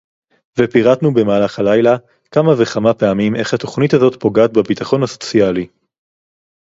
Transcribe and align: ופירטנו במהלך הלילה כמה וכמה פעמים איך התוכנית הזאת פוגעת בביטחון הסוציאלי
ופירטנו 0.59 1.13
במהלך 1.13 1.59
הלילה 1.59 1.97
כמה 2.31 2.51
וכמה 2.59 2.93
פעמים 2.93 3.35
איך 3.35 3.53
התוכנית 3.53 3.93
הזאת 3.93 4.19
פוגעת 4.21 4.53
בביטחון 4.53 5.03
הסוציאלי 5.03 5.67